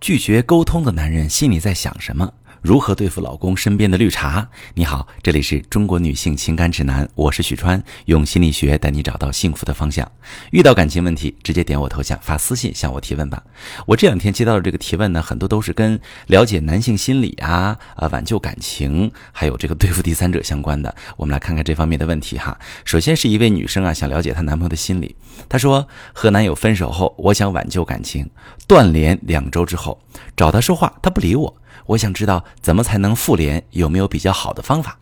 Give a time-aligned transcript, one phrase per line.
[0.00, 2.32] 拒绝沟通的男人心里在想什么？
[2.68, 4.46] 如何对付老公身边的绿茶？
[4.74, 10.06] 你好，这里是中国女性情感指南，我是许川，用心理学带你找到幸福的方向。
[10.50, 13.42] 遇到感情问题，直接点我头像发私信向我提问吧。
[13.86, 20.94] 我这两天接到的这个提问呢，很多都是跟了解男性心理啊、啊挽救感情，还有这个对付第三者相关的。
[21.16, 22.58] 我们来看看这方面的问题哈。
[22.84, 25.16] 首先是一位女生啊，想了解她男朋友的心理。
[25.48, 28.28] 她说和男友分手后，我想挽救感情，
[28.66, 29.98] 断联两周之后
[30.36, 31.57] 找他说话，他不理我。
[31.88, 34.98] 我想知道怎么才能复联，有没有比较好的方法？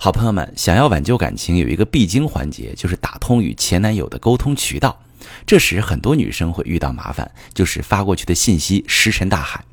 [0.00, 5.00] 好朋友们，想要挽救感情，有一个必经环节，就是打通与前男友的沟通渠道。
[5.46, 9.64] 这时很多女生会遇到麻烦，就是发过去的信息石沉大海。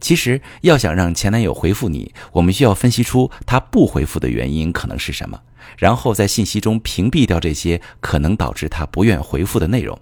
[0.00, 5.40] 其实要想让前男友回复你，我们需要分析出他不回复的原因可能是什么，
[5.76, 9.96] 然后在信息中屏蔽掉这些可能导致他不愿回复的内容。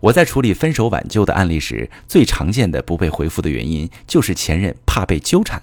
[0.00, 5.62] 我在处理分手挽救的案例时，最常见的不被回复的原因就是前任怕被纠缠。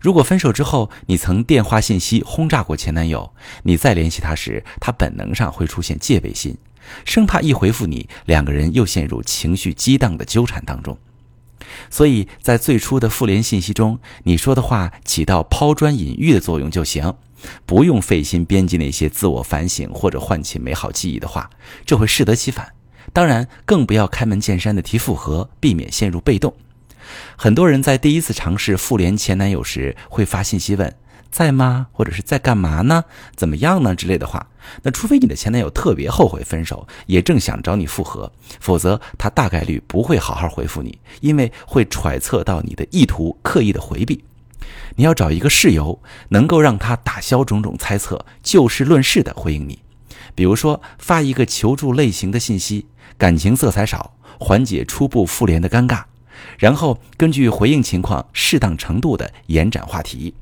[0.00, 6.56] 如果分手之后你曾电话信息轰炸过前男友，你再联系他时，他本能上会出现戒备心，
[7.04, 10.96] 生怕一回复你，两个人又陷入情绪激荡的纠缠当中。
[11.90, 17.12] 所以在最初的复联信息中，你说的话起到抛砖引玉的作用就行，
[17.66, 21.50] 不用费心编辑那些自我反省或者唤起美好记忆的话，
[21.84, 22.72] 这会适得其反。
[23.12, 26.54] 当然，更不要开门见山的提复合，避免陷入被动。
[27.36, 30.96] 很多人在第一次尝试复联前男友时，会发信息问
[31.30, 33.04] 在吗，或者是在干嘛呢？
[33.34, 33.94] 怎么样呢？
[33.94, 34.46] 之类的话。
[34.82, 44.24] 那除非你的前男友特别后悔分手，也正想找你复合，否则他大概率不会好好回复你，因为会揣测到你的意图，刻意的回避。
[44.96, 49.80] 你要找一个事由，能够让他打消种种猜测，就事论事的回应你。
[50.34, 52.86] 比如说，发一个求助类型的信息。
[53.16, 56.04] 感情色彩少，缓解初步复联的尴尬，
[56.58, 60.34] 然后根据回应情况，适当程度的延展话题。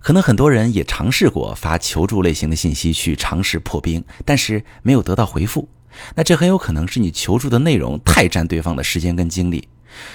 [0.00, 5.68] 可能很多人也尝试过发求助类型的信息去尝试破冰，但是没有得到回复。
[6.14, 9.68] 那这很有可能是你求助的内容太占对方的时间跟精力，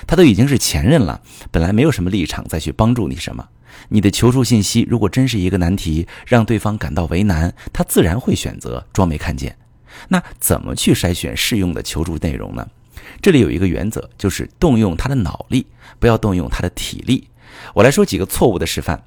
[0.06, 3.48] 他都已经是前任了，本来没有什么立场再去帮助你什么。
[3.88, 9.58] 你的求助信息如果真是一个难题，让对方感到为难，他自然会选择装没看见。
[10.08, 12.68] 那怎么去筛选适用的求助内容呢？
[13.22, 15.68] 这里有一个原则，就是动用他的脑力，
[16.00, 17.28] 不要动用他的体力。
[17.74, 19.04] 我来说几个错误的示范：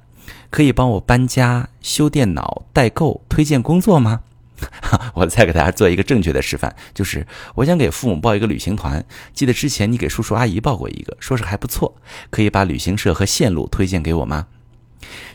[0.49, 4.21] 可以帮我搬家、修电脑、代购、推荐工作吗？
[5.15, 7.25] 我再给大家做一个正确的示范，就是
[7.55, 11.95] 我想给父母报一个旅行团，记得之前你给叔叔阿姨报过一个，说是还不错，
[12.29, 14.47] 可以把旅行社和线路推荐给我吗？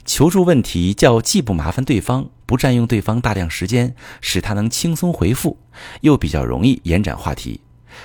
[0.04, 5.58] 求助问题叫既不麻烦对方，不占用对方大量时间，使他能轻松回复，
[6.00, 7.60] 又比较容易延展话题。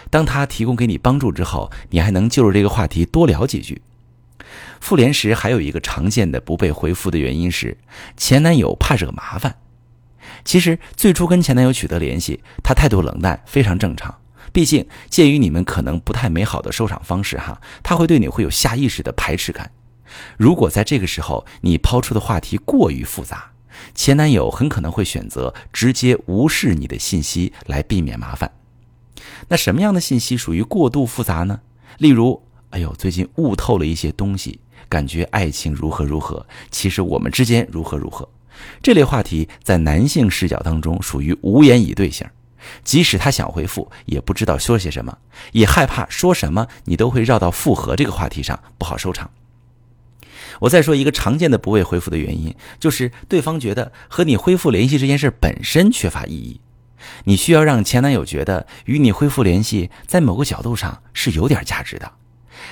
[0.09, 3.81] 当他提供给你帮助之后，你还能就着这个话题多聊几句。
[4.79, 7.77] 复联时还有一个常见的不被回复的原因是
[8.17, 9.55] 前男友怕惹麻烦。
[10.43, 14.13] 其实最初跟前男友取得联系，他态度冷淡非常正常。
[14.51, 19.71] 毕竟鉴于你们可能不太美好的收场方式哈，他会对你会有下意识的排斥感。
[20.37, 23.51] 如果在这个时候你抛出的话题过于复杂，
[23.95, 28.51] 前男友很可能会选择直接无视你的信息来避免麻烦。
[29.47, 31.61] 那什么样的信息属于过度复杂呢？
[31.97, 34.59] 例如，哎呦，最近悟透了一些东西，
[34.89, 38.27] 感觉爱情如何如何，其实我们之间如何如何。
[38.81, 42.27] 这类话题在男性视角当中属于无言以对型，
[42.83, 45.17] 即使他想回复，也不知道说些什么，
[45.51, 49.29] 也害怕说什么你都会绕到复合这个话题上，不好收场。
[50.61, 56.61] 我再说一个常见的不被回复的原因，就是对方觉得和你恢复联系这件事本身缺乏意义。
[57.25, 62.13] 你需要让前男友觉得与你恢复联系，在某个角度上是有点价值的，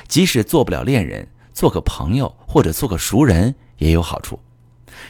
[0.07, 4.39] 即使做不了恋人，做个朋友或者做个熟人也有好处。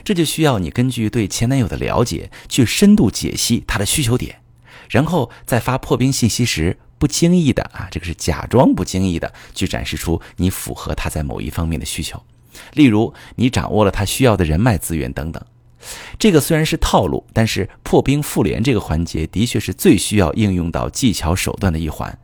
[0.03, 4.41] 这就需要你根据对前男友的了解，去深度解析他的需求点，
[4.89, 12.23] 然后在发破冰信息时，不经意的啊，这个是假装不经意的去展示出你符合他在某一方面的需求。
[12.73, 15.43] 例如，你掌握了他需要的人脉资源等等，
[16.19, 22.17] 这个虽然是套路，但是破冰复联这个环节的确是最需要应用到技巧手段的一环。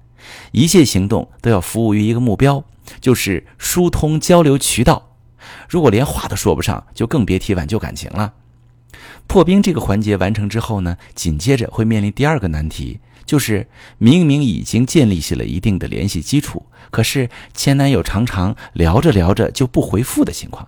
[0.52, 2.64] 一切行动都要服务于一个目标，
[3.00, 5.16] 就是疏通交流渠道。
[5.70, 8.34] 如果连话都说不上，就更别提挽救感情了。
[9.28, 13.00] 破冰这个环节完成之后呢，紧接着会面临第二个难题。
[13.28, 13.68] 就是
[14.00, 20.68] 明明已经建立起了一定的联系基础，可是前男友常常聊着聊着就不回复的情况。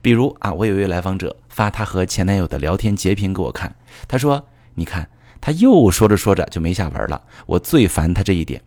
[0.00, 3.76] 比如啊，我有一位来访者发他和前男友的聊天截屏给我看，
[4.08, 5.08] 他说：“你看，
[5.40, 8.62] 他又说着说着就没下文了，我最烦他这一点。”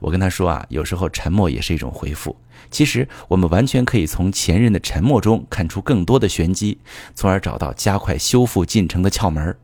[0.00, 2.36] 我跟他说啊，有时候沉默也是一种回复。
[2.70, 6.78] 其实我们完全可以从前任的沉默中看出更多的玄机，
[7.14, 9.56] 从而找到加快修复进程的窍门。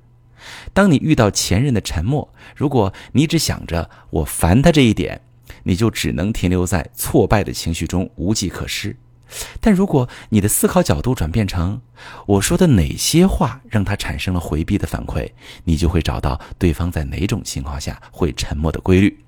[0.73, 5.21] 当你遇到前任的沉默，如果你只想着我烦他这一点，
[5.65, 8.97] 你就只能停留在挫败的情绪中，无计可施。
[9.61, 11.81] 但如果你的思考角度转变成
[12.27, 15.31] 我说的哪些话让他产生了回避的反馈，
[15.65, 19.19] 你就会找到对方在哪种情况下会沉默的规律。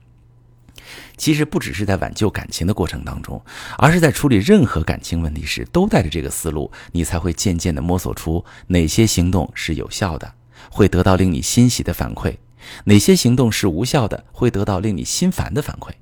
[1.17, 3.43] 其实不只是在挽救感情的过程当中，
[3.78, 10.34] 而是在处理任何感情问题时，都带着这个思路，你才会渐渐地摸索出哪些行动是有效的，
[10.75, 12.37] 会得到令你欣喜的反馈；
[12.87, 15.93] 哪些行动是无效的，会得到令你心烦的反馈。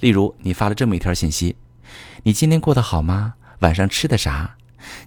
[0.00, 1.56] 例如，你发了这么一条信息
[2.22, 3.32] ：“你今天过得好吗？
[3.60, 4.58] 晚上吃的啥？”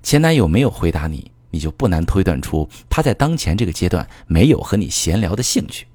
[0.02, 5.86] 前男友没有回答你，你就不难推断出他在当前这个阶段没有和你闲聊的兴趣。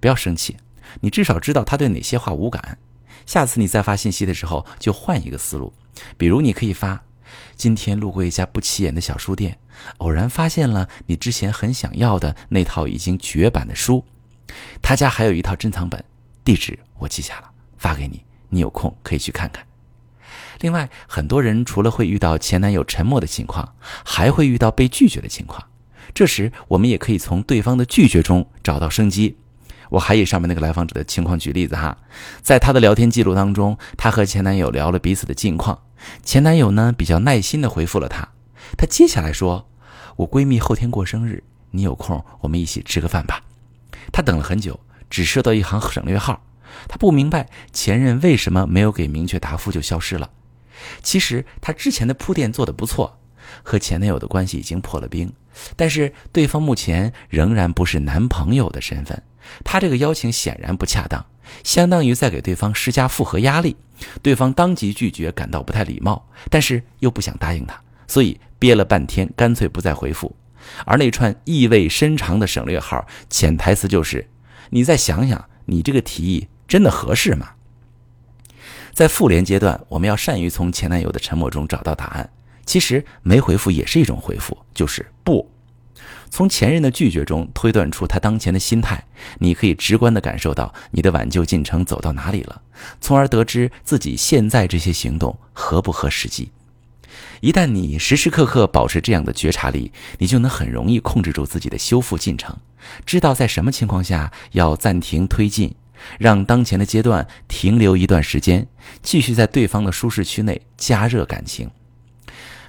[0.00, 0.56] 不要生气。
[1.00, 2.76] 你至少知道他对哪些话无感，
[3.24, 5.72] 下次你再发信息的时候就换一个思路，
[6.18, 7.04] 比如你可以发：
[7.56, 9.58] 今天路过一家不起眼的小书店，
[9.98, 14.04] 偶然发现了你之前很想要的那套已经绝版的书，
[14.80, 16.02] 他家还有一套珍藏本，
[16.44, 19.64] 地址我记下了，发给你，你有空可以去看看。
[20.60, 23.74] 另外，很多人除了会遇到前男友沉默的情况，
[24.04, 25.62] 还会遇到被拒绝的情况，
[26.14, 29.36] 这时我们也可以从对方的拒绝中找到生机。
[29.88, 31.98] 我还以上面那个来访者的情况举例子哈，
[32.40, 35.78] 在他的聊天记录当中，她和前男友聊了彼此的近况，
[36.22, 38.28] 前男友呢比较耐心的回复了她，
[38.76, 39.68] 她接下来说
[40.16, 43.42] ：“我闺蜜后天过生日，你有空我们一起吃个饭吧。”
[44.12, 46.44] 他等了很久，只收到一行省略号，
[46.88, 50.30] 他不明白前任为什么没有给明确答复就消失了。
[51.02, 53.20] 其实他之前的铺垫做得不错，
[53.62, 55.32] 和前男友的关系已经破了冰，
[55.76, 59.22] 但是对方目前仍然不是男朋友的身份。
[59.64, 61.24] 他这个邀请显然不恰当，
[61.64, 63.76] 相当于在给对方施加复合压力。
[64.20, 70.34] 对方当即拒绝，感到不太礼貌，但是又不想答应他，所以憋了半天，干脆不再回复。
[70.84, 74.28] 而那串意味深长的省略号，潜台词就是：
[74.70, 77.50] 你再想想，你这个提议真的合适吗？
[78.92, 82.30] 在复联阶段，我们要善于从前男友的沉默中找到答案。
[82.64, 85.51] 其实没回复也是一种回复，就是不。
[86.32, 89.04] 从前任的拒绝中推断出他当前的心态，
[89.38, 92.62] 你可以直观地感受到你的挽救进程走到哪里了，
[93.02, 96.50] 从而得知自己现在这些行动合不合实际。
[97.42, 102.56] 一旦你时时刻刻保持这样的觉察力，你就能很容易控制住自己的修复进程，
[103.04, 105.74] 知道在什么情况下要暂停推进，
[106.18, 108.66] 让当前的阶段停留一段时间，
[109.02, 111.70] 继续在对方的舒适区内加热感情。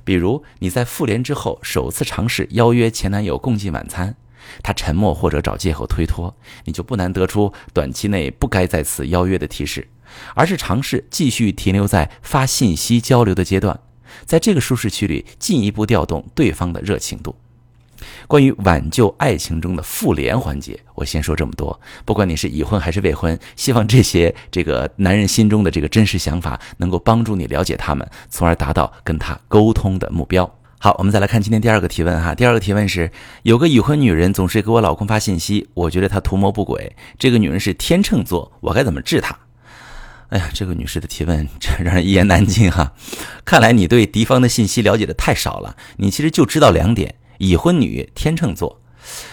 [0.04, 4.16] 比如你在复联之后首次尝试邀约前男友共进晚餐，
[4.62, 6.36] 他沉默或者找借口推脱，
[6.66, 9.88] 你就不难得出短期内不该再次邀约的提示，
[10.36, 13.80] 而是尝试继续停留在发信息交流的阶段，
[14.26, 17.36] 在这个舒适区里进一步调动对方的热情度。
[18.34, 21.80] 关于挽救爱情中的复联环节，我先说这么多。
[22.04, 30.52] 不管你是已婚还是未婚，希望这些这个男人心中的这个真实想法，能够帮助你了解他们，从而达到跟他沟通的目标。
[30.80, 32.34] 好，我们再来看今天第二个提问哈。
[32.34, 33.12] 第二个提问是：
[33.44, 36.96] 有个已婚女人总是给我老公发信息，我觉得她图谋不轨。
[37.20, 39.38] 这个女人是天秤座，我该怎么治她？
[40.30, 42.94] 哎呀，这个女士的提问真让人一言难尽哈。
[43.46, 47.14] 看来你对敌方的信息了解的太少了，你其实就知道两点。
[47.44, 48.80] 已婚女天秤座，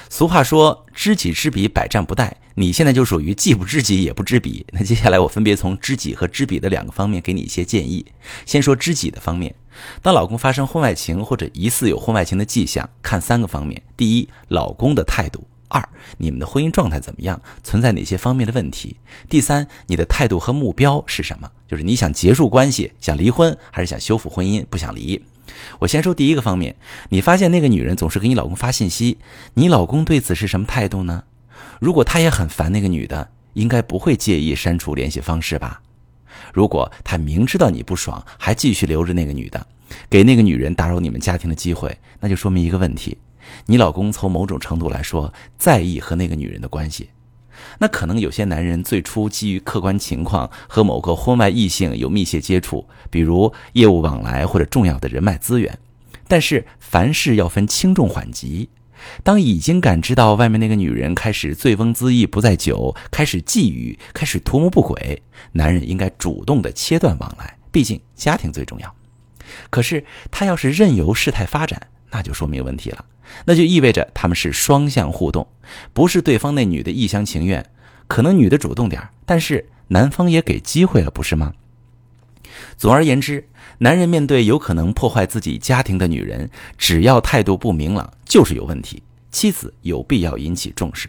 [0.09, 2.29] 俗话说知己知彼，百战不殆。
[2.57, 4.67] 你现在就属于既不知己也不知彼。
[4.75, 8.05] 那接下来我分别从知己和知彼的两个方面给你一些建议。
[8.45, 9.55] 先说知己的方面，
[10.03, 15.89] 当老公发生婚外情或者疑似有婚外情的迹象，看三个方面：第一，老公的态度；二，
[16.19, 18.97] 你们的婚姻状态怎么样，存在哪些方面的问题；
[19.29, 21.49] 第三，你的态度和目标是什么？
[21.69, 25.25] 就是你想结束关系，想离婚，还是想修复婚姻，不想离？
[25.81, 26.77] 我先说第一个方面，
[27.09, 29.19] 你发现那个女人总是给你老公发信息，
[29.55, 31.25] 你老公对此是什么态度呢？
[31.79, 35.81] 如果他也很烦那个女的，应该不会介意删除联系方式吧？
[36.53, 39.67] 如果他明知道你不爽，还继续留着那个女的，
[40.09, 43.17] 给那个女人打扰你们家庭的机会，那就说明一个问题：
[43.67, 47.11] 你老公从某种程度来说在意和那个女人的关系。
[47.79, 55.79] 那可能有些男人最初基于客观情况和某个婚外异性有密切接触，比如业务往来或者重要的人脉资源。
[56.29, 58.69] 但是凡事要分轻重缓急。
[59.23, 68.95] 当已经感知到外面那个女人开始醉翁之意不在酒，开始觊觎，开始图谋不轨，男人应该主动的切断往来，毕竟家庭最重要。
[69.71, 73.05] 可是他要是任由事态发展，那就说明问题了。
[73.45, 75.47] 那就意味着他们是双向互动，
[75.93, 77.65] 不是对方那女的一厢情愿，
[78.09, 81.53] 可能女的主动点但是男方也给机会了，不是吗？
[82.77, 83.47] 总而言之，
[83.79, 89.03] 男人面对有可能破坏自己家庭的女人，只要态度不明朗，就是有问题。
[89.31, 91.09] 妻子有必要引起重视。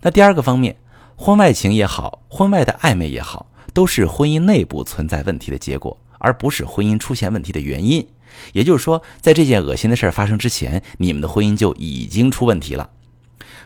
[0.00, 0.76] 那第二个方面，
[1.14, 8.04] 婚外情也好，婚外的暧昧也好，都是婚姻内部存在问题的结果，而不是婚姻出现问题的原因。
[8.52, 12.90] 也就是说，在这件恶心的事发生之前，你们的婚姻就已经出问题了。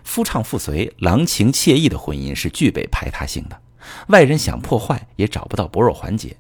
[0.05, 3.61] 夫唱妇随、郎情妾意的婚姻是具备排他性的，
[4.09, 6.37] 外人想破坏也找不到薄弱环节。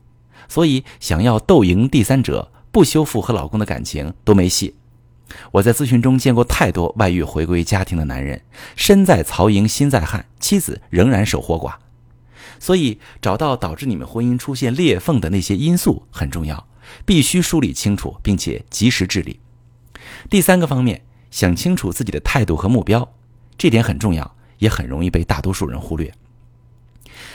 [0.48, 4.76] 所以，想要斗赢第三者，不修复和老公的感情都没戏。
[5.50, 8.40] 我在咨询中见过太多外遇回归家庭的男人，
[8.76, 11.74] 身在曹营心在汉，妻子仍然守活寡。
[12.60, 16.68] 所以，找到导致你们婚姻出现裂缝的那些因素很重要，
[17.04, 19.40] 必须梳理清楚，并且及时治理。
[20.30, 23.12] 第三个方面，想清楚自己的态度和目标，
[23.58, 26.12] 这点很重要，也很容易被大多数人忽略。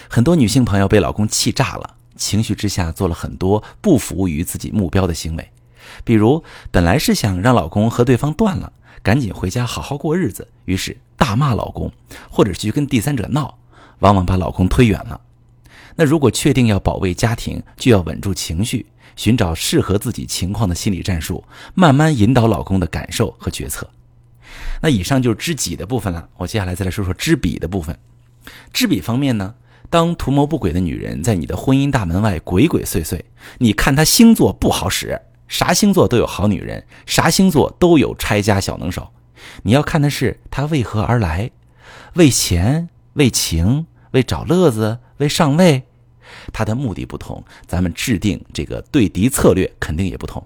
[0.10, 5.52] 很多女性朋友被老公气炸了，情绪之下做了很多不服务于自己目标的行为。
[6.04, 11.92] 比如，本来是想让老公和对方断了，赶紧回家好好过日子，于是大骂老公，
[12.30, 13.58] 或者去跟第三者闹，
[14.00, 15.22] 往往把老公推远了。
[15.96, 21.44] 那如果确定要保卫家庭，就要稳住情绪，寻找适合自己情况的心理战术，
[21.74, 23.90] 慢慢引导老公的感受和决策。
[24.82, 27.98] 那以上就是知己的部分了，我接下来再来说说知彼的部分。
[28.74, 29.56] 知彼方面呢，
[29.90, 33.22] 当图谋不轨的女人在你的婚姻大门外鬼鬼祟祟，
[33.60, 35.22] 你看她星座不好使。
[35.48, 39.10] 啥星座都有好女人，啥星座都有拆家小能手。
[39.64, 41.52] 你要看的是她为何而来，
[42.14, 45.84] 为钱、为情、为找乐子、为上位。
[46.54, 50.46] 他的目的不同，咱们制定这个对敌策略肯定也不同。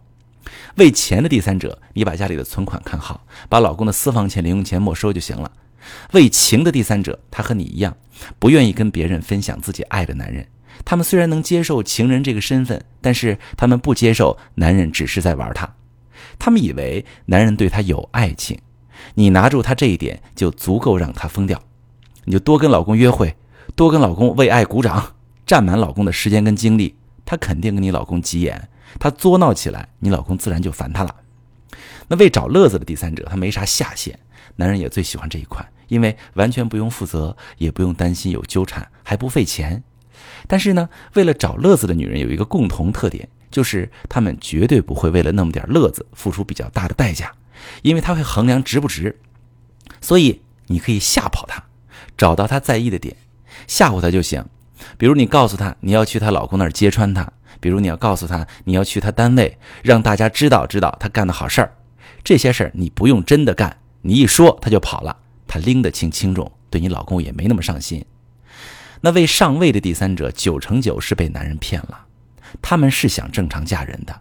[0.75, 5.51] 为钱的第三者，你把家里的存款看好，把老公的私房钱、零用钱没收就行了。
[6.13, 7.95] 为情的第三者，他和你一样，
[8.39, 10.47] 不愿意跟别人分享自己爱的男人。
[10.83, 15.75] 他们虽然能接受情人这个身份，但是他们不接受男人只是在玩他。
[16.39, 18.59] 他们以为男人对他有爱情，
[19.13, 21.61] 你拿住他这一点就足够让他疯掉。
[22.25, 23.35] 你就多跟老公约会，
[23.75, 26.95] 多跟老公为爱鼓掌，占满老公的时间跟精力，
[27.25, 28.69] 他肯定跟你老公急眼。
[28.99, 31.15] 他作闹起来，你老公自然就烦他了。
[32.07, 34.17] 那为找乐子的第三者，他没啥下限，
[34.55, 39.83] 男人也最喜欢这一款，因为完全不用负责，也不用担心有纠缠，还不费钱。
[40.47, 47.33] 但是呢，为了找乐子的女人有一个共同特点，就是她们绝对不会为了那么点乐子付出比较大的代价，
[47.81, 49.19] 因为她会衡量值不值。
[49.99, 51.63] 所以你可以吓跑她，
[52.15, 53.17] 找到她在意的点，
[53.67, 54.43] 吓唬她就行。
[54.97, 57.27] 比如你告诉她你要去她老公那儿揭穿她，
[57.59, 61.73] 比如你要告诉她你要去她单位，让大家知道知道她干的好事儿。
[62.23, 65.15] 这些事儿你不用真的干，你一说她就跑了，
[65.47, 68.03] 她拎得清轻重，对你老公也没那么上心。
[69.01, 72.05] 那位上位的第三者，九成九是被男人骗了。
[72.61, 74.19] 他们是想正常嫁人的，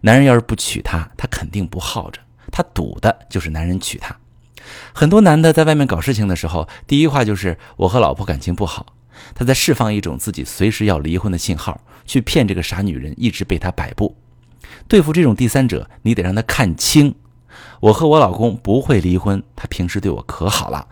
[0.00, 2.20] 男人要是不娶她，她肯定不耗着。
[2.50, 4.16] 她赌的就是男人娶她。
[4.92, 8.94] 很多男的在外面搞事情的时候，第一话就是我和老婆感情不好，
[9.34, 14.16] 他在释放一种自己随时要离婚的信号，去骗这个傻女人一直被他摆布。
[14.88, 17.14] 对付这种第三者，你得让他看清，
[17.80, 20.88] 我和我老公不会离婚，他平时对我可好了。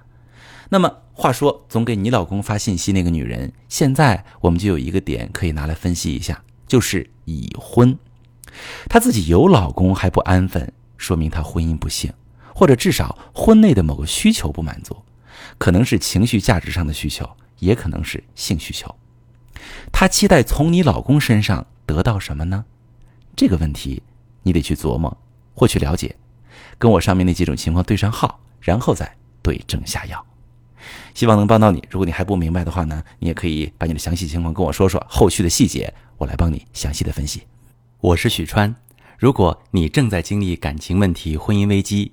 [0.70, 0.98] 那么。
[1.12, 7.94] 话说，总给你老公发信息那个女人，现在我们就有一个点可以拿来分析一下，就是已婚。
[8.88, 12.10] 她自己有老公还不安分，说明她婚姻不幸，
[12.60, 14.94] 或者至少婚内的某个需求不满足，
[15.56, 17.26] 可能是情绪价值上的需求，
[17.58, 18.94] 也可能是性需求。
[19.90, 22.66] 她期待从你老公身上得到什么呢？
[23.34, 24.02] 这个问题
[24.42, 25.16] 你得去琢磨
[25.54, 26.14] 或去了解，
[26.76, 30.22] 跟我上面那几种情况对上号，然后再对症下药。
[31.14, 31.82] 希望能帮到你。
[31.88, 37.44] 如果你还不明白的话呢，你也可以把你的详细情况跟我说说，后续的细节我来帮你详细的分析。
[38.02, 38.76] 我是许川，
[39.16, 42.12] 如果你正在经历感情问题、婚姻危机，